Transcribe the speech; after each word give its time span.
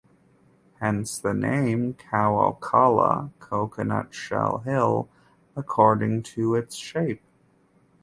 Hence 0.79 1.19
the 1.19 1.31
name 1.35 1.93
"Khao 1.93 2.59
Kala" 2.59 3.29
(coconut 3.39 4.15
shell 4.15 4.63
hill) 4.65 5.07
according 5.55 6.23
to 6.23 6.55
its 6.55 6.73
shape. 6.75 7.21